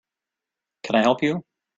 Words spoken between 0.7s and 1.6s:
Can I help you?